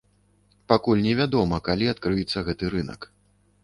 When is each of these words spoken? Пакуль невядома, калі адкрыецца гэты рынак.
Пакуль 0.73 1.03
невядома, 1.09 1.61
калі 1.69 1.93
адкрыецца 1.95 2.47
гэты 2.53 2.63
рынак. 2.79 3.01